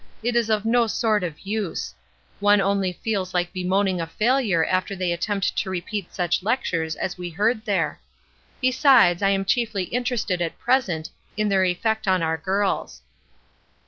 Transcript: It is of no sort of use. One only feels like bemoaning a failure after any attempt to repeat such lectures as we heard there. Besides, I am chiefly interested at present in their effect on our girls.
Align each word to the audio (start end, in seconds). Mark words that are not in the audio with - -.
It 0.23 0.35
is 0.35 0.49
of 0.49 0.65
no 0.65 0.87
sort 0.87 1.23
of 1.23 1.41
use. 1.41 1.93
One 2.39 2.59
only 2.59 2.91
feels 2.91 3.35
like 3.35 3.53
bemoaning 3.53 4.01
a 4.01 4.07
failure 4.07 4.65
after 4.65 4.95
any 4.95 5.13
attempt 5.13 5.55
to 5.59 5.69
repeat 5.69 6.11
such 6.11 6.41
lectures 6.41 6.95
as 6.95 7.19
we 7.19 7.29
heard 7.29 7.65
there. 7.65 7.99
Besides, 8.61 9.21
I 9.21 9.29
am 9.29 9.45
chiefly 9.45 9.83
interested 9.83 10.41
at 10.41 10.57
present 10.57 11.11
in 11.37 11.49
their 11.49 11.63
effect 11.65 12.07
on 12.07 12.23
our 12.23 12.37
girls. 12.39 13.03